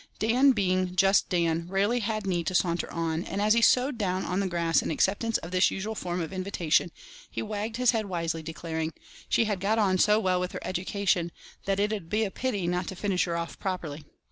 [0.17, 4.25] Dan being just Dan rarely had need to saunter on; and as he sewed down
[4.25, 6.89] on the grass in acceptance of this usual form of invitation,
[7.29, 8.93] he wagged his head wisely, declaring
[9.29, 11.31] "she had got on so well with her education
[11.65, 14.03] that it 'ud be a pity not to finish her off properly."